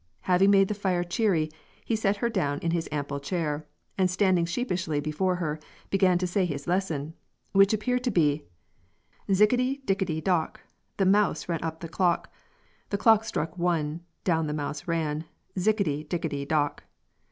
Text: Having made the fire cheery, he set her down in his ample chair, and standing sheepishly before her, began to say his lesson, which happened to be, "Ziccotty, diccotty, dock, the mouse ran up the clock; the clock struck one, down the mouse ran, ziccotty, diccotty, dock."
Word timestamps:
Having 0.21 0.49
made 0.49 0.67
the 0.67 0.73
fire 0.73 1.03
cheery, 1.03 1.51
he 1.85 1.95
set 1.95 2.15
her 2.15 2.27
down 2.27 2.57
in 2.61 2.71
his 2.71 2.89
ample 2.91 3.19
chair, 3.19 3.67
and 3.99 4.09
standing 4.09 4.45
sheepishly 4.45 4.99
before 4.99 5.35
her, 5.35 5.59
began 5.91 6.17
to 6.17 6.25
say 6.25 6.43
his 6.43 6.65
lesson, 6.65 7.13
which 7.51 7.71
happened 7.71 8.03
to 8.03 8.09
be, 8.09 8.43
"Ziccotty, 9.31 9.85
diccotty, 9.85 10.19
dock, 10.19 10.61
the 10.97 11.05
mouse 11.05 11.47
ran 11.47 11.63
up 11.63 11.81
the 11.81 11.87
clock; 11.87 12.33
the 12.89 12.97
clock 12.97 13.23
struck 13.23 13.55
one, 13.59 14.01
down 14.23 14.47
the 14.47 14.55
mouse 14.55 14.87
ran, 14.87 15.25
ziccotty, 15.55 16.07
diccotty, 16.09 16.45
dock." 16.47 16.81